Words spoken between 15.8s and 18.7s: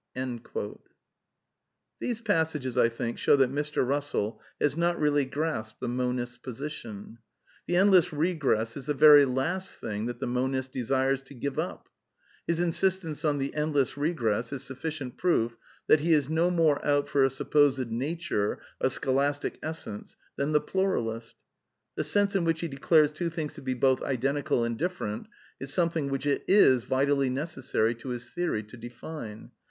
that Xf^^^he is no more oat for a supposed '^ nature,"